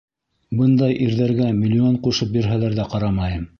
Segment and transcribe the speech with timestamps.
[0.61, 3.49] Бындай ирҙәргә миллион ҡушып бирһәләр ҙә ҡарамайым.